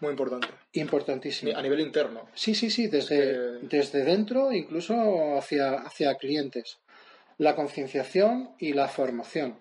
[0.00, 0.48] Muy importante.
[0.72, 1.56] Importantísimo.
[1.56, 2.28] A nivel interno.
[2.34, 6.78] Sí, sí, sí, desde, Eh, desde dentro, incluso hacia, hacia clientes.
[7.36, 9.58] La concienciación y la formación.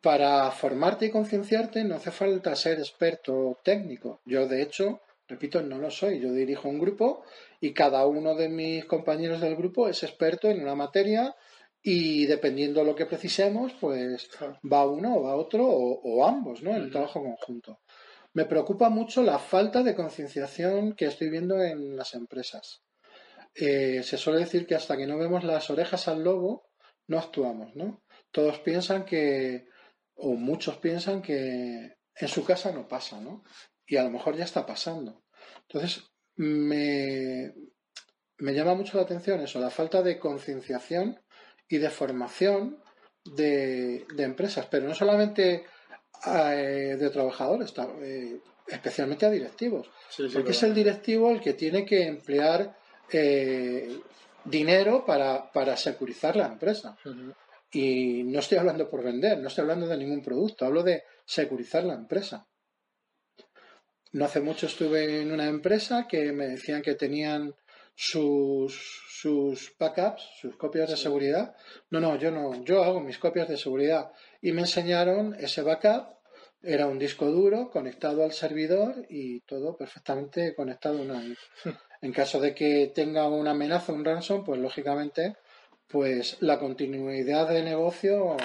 [0.00, 4.20] Para formarte y concienciarte no hace falta ser experto técnico.
[4.24, 6.20] Yo, de hecho, repito, no lo soy.
[6.20, 7.24] Yo dirijo un grupo
[7.60, 11.34] y cada uno de mis compañeros del grupo es experto en una materia
[11.82, 14.28] y dependiendo de lo que precisemos, pues
[14.72, 16.70] va uno o va otro o, o ambos, ¿no?
[16.70, 17.80] En el trabajo conjunto.
[18.32, 22.82] Me preocupa mucho la falta de concienciación que estoy viendo en las empresas.
[23.54, 26.68] Eh, se suele decir que hasta que no vemos las orejas al lobo,
[27.06, 28.02] no actuamos, ¿no?
[28.32, 29.68] Todos piensan que,
[30.14, 33.44] o muchos piensan que en su casa no pasa, ¿no?
[33.86, 35.22] Y a lo mejor ya está pasando.
[35.68, 36.04] Entonces,
[36.36, 37.52] me,
[38.38, 41.20] me llama mucho la atención eso, la falta de concienciación
[41.68, 42.78] y de formación
[43.24, 45.64] de, de empresas, pero no solamente
[46.26, 49.90] eh, de trabajadores, eh, especialmente a directivos.
[50.08, 52.76] Sí, sí, Porque es el directivo el que tiene que emplear
[53.12, 54.00] eh,
[54.44, 56.96] dinero para, para securizar la empresa.
[57.70, 61.84] Y no estoy hablando por vender, no estoy hablando de ningún producto, hablo de securizar
[61.84, 62.46] la empresa.
[64.14, 67.52] No hace mucho estuve en una empresa que me decían que tenían
[67.96, 68.72] sus,
[69.08, 71.02] sus backups, sus copias de Sí.
[71.02, 71.56] seguridad.
[71.90, 74.12] No, no, yo no, yo hago mis copias de seguridad.
[74.40, 76.04] Y me enseñaron ese backup,
[76.62, 81.38] era un disco duro conectado al servidor y todo perfectamente conectado una vez.
[82.00, 85.36] En caso de que tenga una amenaza, un ransom, pues lógicamente,
[85.88, 88.36] pues la continuidad de negocio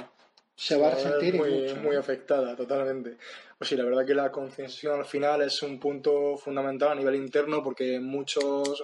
[0.61, 1.75] se va a resentir y muy, mucho.
[1.77, 1.81] ¿no?
[1.83, 3.17] muy afectada, totalmente.
[3.57, 7.15] Pues sí, la verdad que la concienciación al final es un punto fundamental a nivel
[7.15, 8.83] interno porque muchos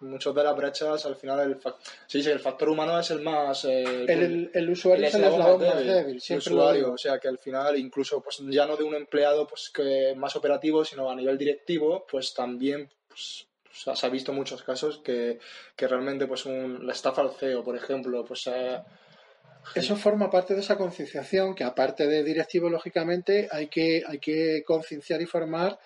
[0.00, 1.58] muchos de las brechas al final el,
[2.06, 5.14] se dice que el factor humano es el más eh, El, el- el usuario es
[5.14, 6.92] el eslabón más débil, débil, el siempre lo usuario, digo.
[6.94, 10.36] o sea que al final incluso pues ya no de un empleado pues que más
[10.36, 14.98] operativo sino a nivel directivo pues también pues, o sea, se ha visto muchos casos
[14.98, 15.40] que,
[15.74, 18.78] que realmente pues un, la estafa al CEO por ejemplo pues eh,
[19.74, 24.62] Eso forma parte de esa concienciación que aparte de directivo, lógicamente, hay que, hay que
[24.66, 25.78] concienciar y formar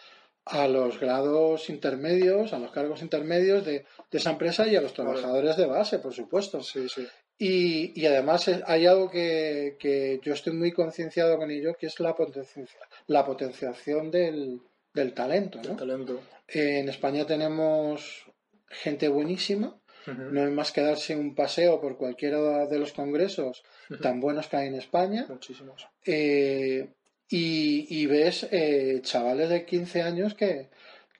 [0.44, 4.92] a los grados intermedios, a los cargos intermedios de, de esa empresa y a los
[4.92, 6.62] trabajadores de base, por supuesto.
[6.62, 7.06] sí sí
[7.38, 11.86] Y, y además es- hay algo que, que yo estoy muy concienciado con ello, que
[11.86, 12.66] es la, potencia,
[13.06, 14.60] la potenciación del,
[14.92, 15.60] del talento.
[15.62, 15.76] ¿no?
[15.76, 18.26] talento En España tenemos
[18.68, 23.62] gente buenísima, No hay más que darse un paseo por cualquiera de los congresos
[24.00, 26.88] tan buenos que hay en España muchísimos eh,
[27.28, 30.68] y, y ves eh, chavales de 15 años que,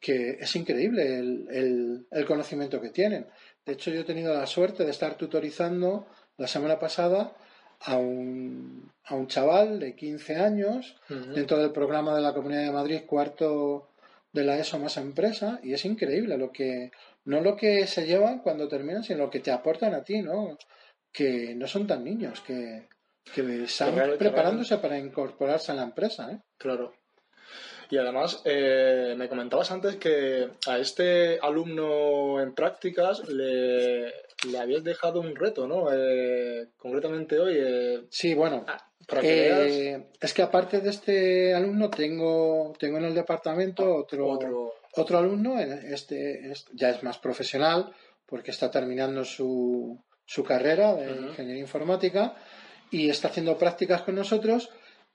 [0.00, 3.26] que es increíble el, el, el, conocimiento que tienen.
[3.64, 7.34] De hecho, yo he tenido la suerte de estar tutorizando la semana pasada
[7.80, 11.34] a un, a un chaval de 15 años uh -huh.
[11.34, 13.88] dentro del programa de la Comunidad de Madrid, cuarto
[14.32, 16.90] de la ESO más empresa, y es increíble lo que,
[17.24, 20.58] no lo que se llevan cuando terminan, sino lo que te aportan a ti, ¿no?
[21.12, 22.88] Que no son tan niños, que,
[23.34, 24.82] que están claro, preparándose claro.
[24.82, 26.40] para incorporarse a la empresa, ¿eh?
[26.56, 26.94] Claro.
[27.90, 34.06] Y además, eh, me comentabas antes que a este alumno en prácticas le,
[34.50, 35.92] le habías dejado un reto, ¿no?
[35.92, 37.54] Eh, concretamente hoy.
[37.58, 38.64] Eh, sí, bueno.
[39.22, 45.18] Eh, es que aparte de este alumno, tengo, tengo en el departamento otro, otro, otro
[45.18, 47.92] alumno, este, este, ya es más profesional,
[48.26, 51.28] porque está terminando su, su carrera de uh -huh.
[51.28, 52.34] ingeniería informática
[52.90, 54.70] y está haciendo prácticas con nosotros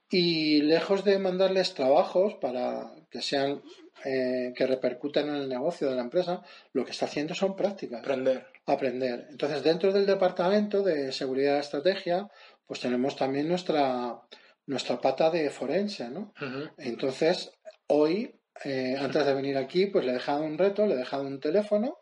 [0.10, 3.62] y lejos de mandarles trabajos para que sean
[4.06, 8.02] eh, que repercutan en el negocio de la empresa, lo que está haciendo son prácticas.
[8.02, 8.46] Aprender.
[8.68, 9.28] Aprender.
[9.32, 12.30] Entonces, dentro del departamento de seguridad y estrategia,
[12.68, 14.22] pues tenemos también nuestra,
[14.66, 16.34] nuestra pata de forense, ¿no?
[16.42, 16.72] Uh -huh.
[16.78, 17.52] Entonces,
[17.88, 21.24] hoy, eh, antes de venir aquí, pues le he dejado un reto, le he dejado
[21.24, 21.98] un teléfono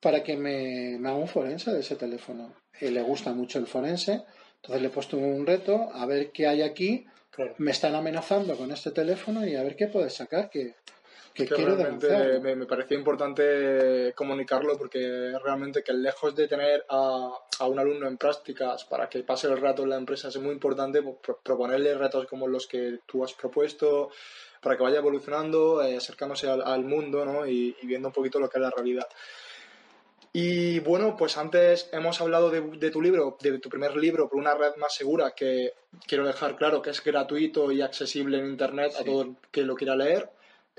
[0.00, 2.54] para que me, me haga un forense de ese teléfono.
[2.80, 4.24] Y le gusta mucho el forense,
[4.56, 7.06] entonces le he puesto un reto a ver qué hay aquí.
[7.30, 7.54] Claro.
[7.58, 10.74] Me están amenazando con este teléfono y a ver qué puedes sacar, que,
[11.42, 12.40] que, que quiero denunciar.
[12.40, 18.06] me, me parecía importante comunicarlo porque realmente que lejos de tener a, a, un alumno
[18.06, 21.02] en prácticas para que pase el rato en la empresa es muy importante
[21.42, 24.10] proponerle retos como los que tú has propuesto
[24.60, 27.46] para que vaya evolucionando, eh, acercándose al, al mundo ¿no?
[27.46, 29.08] y, y viendo un poquito lo que es la realidad.
[30.32, 34.38] Y bueno, pues antes hemos hablado de, de, tu libro, de tu primer libro, por
[34.38, 35.72] una red más segura, que
[36.06, 39.02] quiero dejar claro que es gratuito y accesible en Internet sí.
[39.02, 40.30] a todo el que lo quiera leer.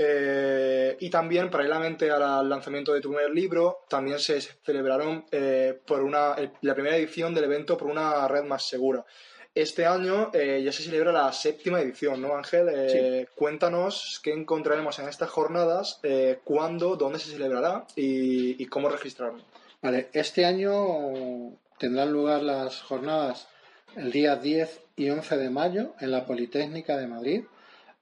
[0.04, 6.02] Eh, y también, paralelamente al lanzamiento de tu primer libro, también se celebraron eh, por
[6.02, 9.06] una, la primera edición del evento por una red más segura.
[9.54, 12.70] Este año eh, ya se celebra la séptima edición, ¿no, Ángel?
[12.70, 13.34] Eh, sí.
[13.36, 19.44] Cuéntanos qué encontraremos en estas jornadas, eh, cuándo, dónde se celebrará y, y, cómo registrarnos.
[19.82, 23.50] Vale, este año tendrán lugar las jornadas
[23.98, 27.44] el día 10 y 11 de mayo en la Politécnica de Madrid,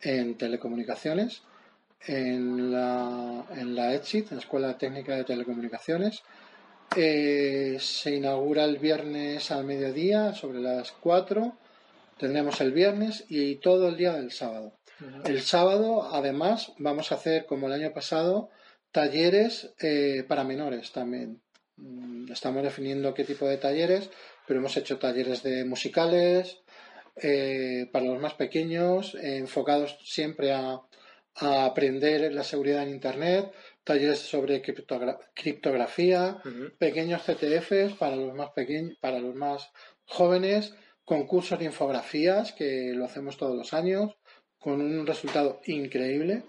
[0.01, 1.41] en Telecomunicaciones,
[2.05, 6.23] en la, en la ETSIT, en la Escuela Técnica de Telecomunicaciones,
[6.95, 11.57] eh, se inaugura el viernes al mediodía, sobre las 4.
[12.17, 14.73] Tendremos el viernes y todo el día del sábado.
[14.99, 15.29] Uh -huh.
[15.29, 18.49] El sábado, además, vamos a hacer, como el año pasado,
[18.91, 21.41] talleres eh, para menores también.
[21.77, 24.09] Mm, estamos definiendo qué tipo de talleres,
[24.47, 26.59] pero hemos hecho talleres de musicales
[27.21, 30.81] eh, para los más pequeños, enfocados siempre a,
[31.41, 36.77] a aprender la seguridad en Internet, talleres sobre criptogra criptografía, uh -huh.
[36.77, 39.69] pequeños CTFs para los más pequeños, para los más
[40.05, 40.73] jóvenes,
[41.03, 44.15] concursos de infografías que lo hacemos todos los años
[44.59, 46.43] con un resultado increíble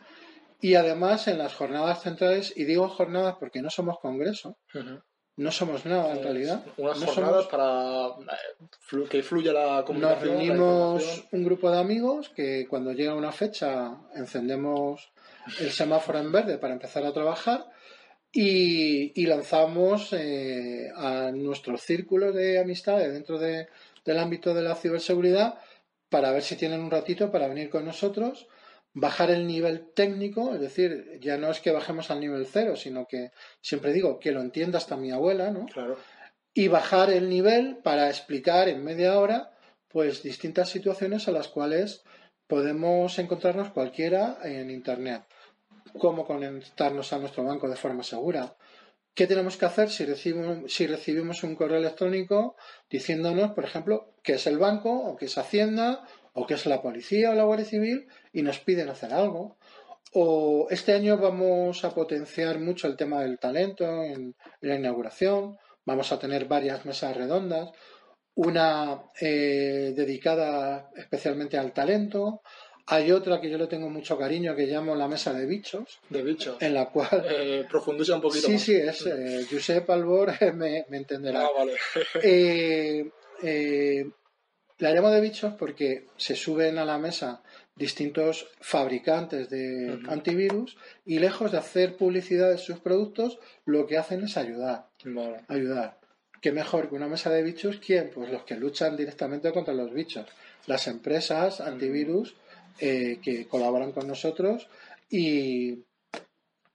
[0.60, 5.02] y además en las jornadas centrales y digo jornadas porque no somos congreso, uh -huh.
[5.40, 6.62] No somos nada en realidad.
[6.76, 7.46] Unas no jornadas somos...
[7.46, 10.36] para eh, que fluya la comunicación.
[10.36, 15.10] Nos reunimos un grupo de amigos que cuando llega una fecha encendemos
[15.58, 17.66] el semáforo en verde para empezar a trabajar
[18.30, 23.68] y, y lanzamos eh, a nuestros círculos de amistades dentro de,
[24.04, 25.58] del ámbito de la ciberseguridad
[26.10, 28.46] para ver si tienen un ratito para venir con nosotros,
[28.92, 33.06] bajar el nivel técnico, es decir, ya no es que bajemos al nivel cero, sino
[33.06, 35.66] que siempre digo que lo entienda hasta mi abuela, ¿no?
[35.66, 35.96] Claro.
[36.52, 39.52] Y bajar el nivel para explicar en media hora
[39.88, 42.02] pues distintas situaciones a las cuales
[42.46, 45.22] podemos encontrarnos cualquiera en Internet.
[45.98, 48.56] Cómo conectarnos a nuestro banco de forma segura.
[49.14, 52.56] ¿Qué tenemos que hacer si recibimos, si recibimos un correo electrónico
[52.88, 56.82] diciéndonos, por ejemplo, qué es el banco, o qué es Hacienda, o qué es la
[56.82, 59.56] policía o la Guardia Civil, y nos piden hacer algo?
[60.12, 65.56] O este año vamos a potenciar mucho el tema del talento en, en la inauguración,
[65.84, 67.70] vamos a tener varias mesas redondas,
[68.34, 72.42] una eh, dedicada especialmente al talento.
[72.86, 76.00] Hay otra que yo le tengo mucho cariño que llamo la mesa de bichos.
[76.08, 76.56] De bichos.
[76.60, 77.24] En la cual.
[77.28, 78.46] Eh, profundiza un poquito.
[78.46, 78.62] Sí, más.
[78.62, 79.06] sí, es.
[79.06, 81.42] Eh, Josep Albor me, me, entenderá.
[81.42, 81.74] Ah, vale.
[82.22, 83.10] Eh,
[83.42, 84.10] eh,
[84.80, 87.42] la llamo de bichos porque se suben a la mesa
[87.76, 90.12] distintos fabricantes de uh -huh.
[90.12, 94.88] antivirus y lejos de hacer publicidad de sus productos, lo que hacen es ayudar.
[95.04, 95.44] Vale.
[95.48, 95.98] Ayudar.
[96.40, 97.78] ¿Qué mejor que una mesa de bichos?
[97.84, 98.10] ¿Quién?
[98.14, 100.26] Pues los que luchan directamente contra los bichos.
[100.66, 102.34] Las empresas antivirus
[102.80, 104.68] eh, que colaboran con nosotros
[105.10, 105.84] y,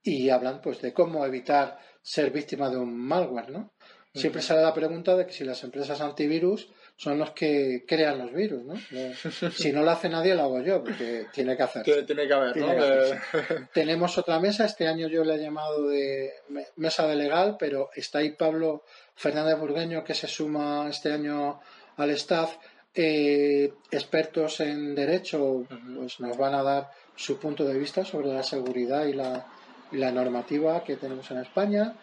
[0.03, 3.71] y hablan pues de cómo evitar ser víctima de un malware, ¿no?
[4.13, 8.33] Siempre sale la pregunta de que si las empresas antivirus son los que crean los
[8.33, 8.75] virus, ¿no?
[9.51, 11.83] Si no lo hace nadie, lo hago yo, porque tiene que hacer.
[11.83, 12.67] Tiene que haber, ¿no?
[13.73, 16.31] Tenemos otra mesa, este año yo le he llamado de
[16.77, 18.83] mesa de legal, pero está ahí Pablo
[19.15, 21.59] Fernández Burgueño, que se suma este año
[21.97, 22.55] al staff.
[22.97, 25.65] Eh, expertos en derecho
[25.97, 29.45] pues nos van a dar su punto de vista sobre la seguridad y la,
[29.91, 31.93] y la normativa que tenemos en España.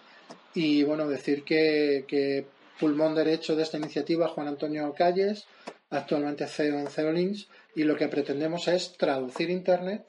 [0.53, 2.45] Y bueno, decir que, que
[2.83, 5.47] pulmón derecho de esta iniciativa, Juan Antonio Calles,
[5.91, 10.05] actualmente CEO en Ceolinks, y lo que pretendemos es traducir Internet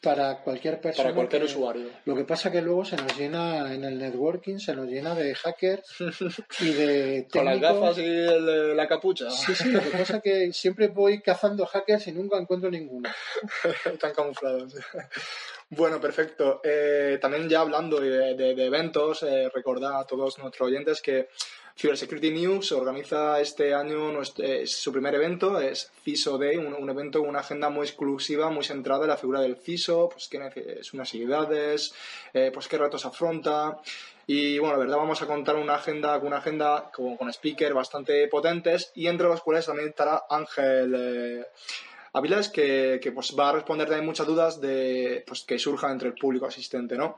[0.00, 1.10] para cualquier persona.
[1.10, 1.90] Para cualquier usuario.
[2.06, 5.34] Lo que pasa que luego se nos llena en el networking, se nos llena de
[5.34, 5.84] hackers
[6.60, 8.06] y de Con las gafas y
[8.74, 9.30] la capucha.
[9.30, 13.10] Sí, sí, lo que pasa que siempre voy cazando hackers y nunca encuentro ninguno.
[13.84, 14.76] Están camuflados.
[15.68, 16.62] Bueno, perfecto.
[16.64, 21.28] Eh, también ya hablando de, eventos, eh, recordar a todos nuestros oyentes que
[21.76, 27.28] Cybersecurity News organiza este año eh, su primer evento, es CISO Day, un, evento con
[27.28, 30.38] una agenda muy exclusiva, muy centrada en la figura del CISO, pues qué
[30.80, 31.94] es unas actividades,
[32.32, 33.78] pues qué retos afronta.
[34.26, 38.28] Y bueno, la verdad vamos a contar una agenda, una agenda con, con speakers bastante
[38.28, 41.46] potentes y entre los cuales también estará Ángel.
[42.14, 46.08] Aviles, que, que pues, va a responder también muchas dudas de, pues, que surjan entre
[46.08, 47.16] el público asistente, ¿no?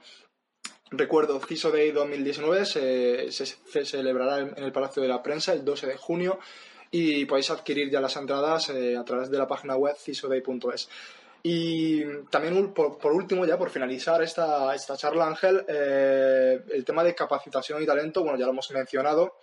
[0.90, 5.96] Recuerdo, CISO Day 2019 se, celebrará en el Palacio de la Prensa el 12 de
[5.96, 6.38] junio
[6.90, 10.88] y podéis adquirir ya las entradas eh, a través de la página web cisoday.es.
[11.42, 17.14] Y también, por, último, ya por finalizar esta, esta charla, Ángel, eh, el tema de
[17.14, 19.36] capacitación y talento, bueno, ya lo hemos mencionado.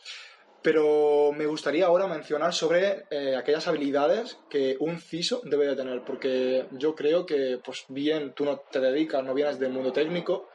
[0.61, 6.03] Pero me gustaría ahora mencionar sobre eh, aquellas habilidades que un CISO debe de tener,
[6.03, 10.49] porque yo creo que, pues bien, tú no te dedicas, no vienes del mundo técnico,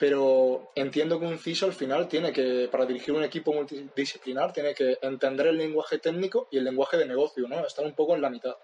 [0.00, 4.72] pero entiendo que un CISO al final tiene que, para dirigir un equipo multidisciplinar, tiene
[4.72, 7.66] que entender el lenguaje técnico y el lenguaje de negocio, ¿no?
[7.66, 8.54] Estar un poco en la mitad.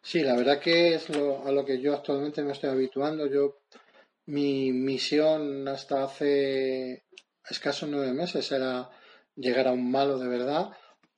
[0.00, 3.26] Sí, la verdad que es a lo que yo actualmente me estoy habituando.
[3.26, 3.58] Yo,
[4.26, 7.02] mi misión hasta hace
[7.50, 8.88] escasos nueve meses era
[9.34, 10.70] llegar a un malo de verdad.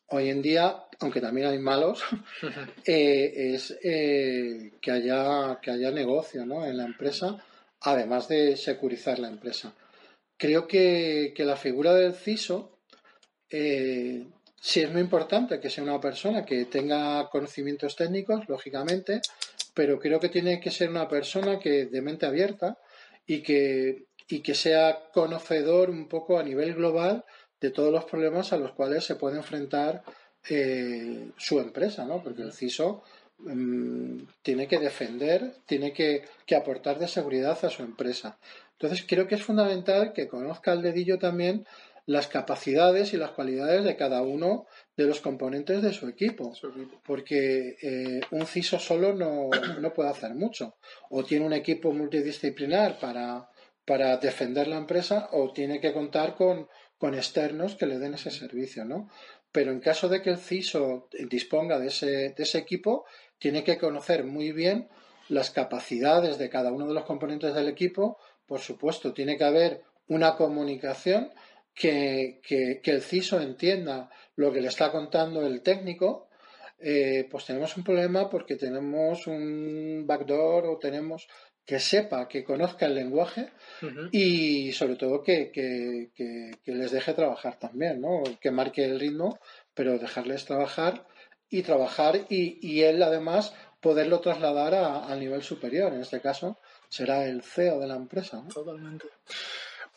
[0.07, 2.03] Hoy en día, aunque también hay malos,
[2.87, 6.65] eh, es eh, que, haya, que haya negocio ¿no?
[6.65, 7.37] en la empresa,
[7.81, 9.75] además de securizar la empresa.
[10.37, 12.79] Creo que, la figura del CISO
[13.51, 14.27] eh,
[14.61, 19.21] sí es muy importante que sea una persona que tenga conocimientos técnicos, lógicamente,
[19.75, 22.79] pero creo que tiene que ser una persona que de mente abierta
[23.27, 27.25] y que, y que sea conocedor un poco a nivel global
[27.61, 30.03] de todos los problemas a los cuales se puede enfrentar
[30.49, 32.23] eh, su empresa, ¿no?
[32.23, 33.03] Porque el CISO
[33.39, 36.25] mm, tiene que defender, tiene que,
[36.57, 38.39] aportar de seguridad a su empresa.
[38.73, 41.67] Entonces creo que es fundamental que conozca el dedillo también
[42.07, 44.67] las capacidades y las cualidades de cada uno
[44.97, 46.55] de los componentes de su equipo,
[47.05, 50.77] porque eh, un CISO solo no, no, puede hacer mucho.
[51.11, 53.51] O tiene un equipo multidisciplinar para,
[53.85, 56.67] para defender la empresa o tiene que contar con
[56.99, 59.09] con externos que le den ese servicio, ¿no?
[59.53, 63.07] Pero en caso de que el CISO disponga de ese, de ese equipo,
[63.39, 64.89] tiene que conocer muy bien
[65.29, 68.19] las capacidades de cada uno de los componentes del equipo.
[68.47, 71.31] Por supuesto, tiene que haber una comunicación
[71.75, 76.29] que, que, el CISO entienda lo que le está contando el técnico.
[76.81, 81.29] Eh, pues tenemos un problema porque tenemos un backdoor o tenemos
[81.69, 83.51] que sepa, que conozca el lenguaje
[84.11, 85.53] y sobre todo que,
[86.65, 88.23] les deje trabajar también, ¿no?
[88.41, 89.39] que marque el ritmo,
[89.75, 91.07] pero dejarles trabajar
[91.51, 93.53] y trabajar y, él además
[93.83, 95.93] poderlo trasladar al nivel superior.
[95.93, 96.59] En este caso
[96.89, 98.43] será el CEO de la empresa.
[98.53, 99.05] Totalmente.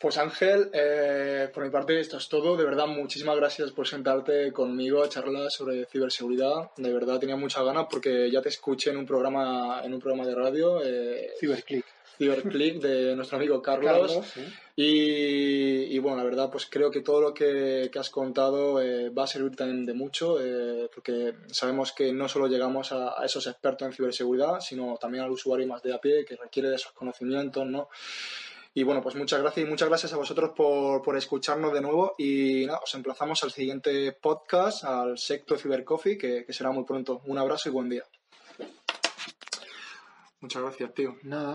[0.02, 2.56] Pues Ángel, eh, por mi parte esto es todo.
[2.56, 6.72] De verdad, muchísimas gracias por sentarte conmigo a charlar sobre ciberseguridad.
[6.76, 10.26] De verdad tenía muchas ganas porque ya te escuché en un programa, en un programa
[10.26, 10.82] de radio.
[10.84, 11.84] Eh, Ciberclick.
[12.18, 14.18] Ciberclick de nuestro amigo Carlos.
[14.74, 19.28] y, bueno, la verdad, pues creo que todo lo que, has contado eh, va a
[19.28, 23.86] servir también de mucho, eh, porque sabemos que no solo llegamos a, a, esos expertos
[23.86, 27.64] en ciberseguridad, sino también al usuario más de a pie que requiere de esos conocimientos,
[27.66, 27.88] ¿no?
[28.74, 32.14] Y bueno, pues muchas gracias y muchas gracias a vosotros por, por escucharnos de nuevo.
[32.16, 36.84] Y nada, os emplazamos al siguiente podcast, al Secto Cyber Coffee, que, que será muy
[36.84, 37.20] pronto.
[37.26, 38.04] Un abrazo y buen día.
[40.40, 41.16] Muchas gracias, tío.
[41.22, 41.54] Nada.